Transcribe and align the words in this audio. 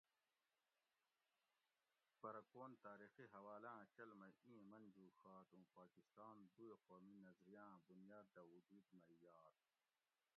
پرہ 2.21 2.41
کون 2.53 2.71
تاریخی 2.85 3.25
حوالاں 3.33 3.81
چل 3.95 4.09
مئ 4.19 4.31
اِیں 4.45 4.61
من 4.71 4.83
جُوڛات 4.95 5.49
اُوں 5.53 5.63
پاکستان 5.77 6.37
دوئ 6.57 6.73
قومی 6.87 7.17
نظریاں 7.27 7.71
بُنیاد 7.87 8.27
دہ 8.35 8.43
وجوُد 8.53 8.85
مئ 8.95 9.05
یات 9.25 9.57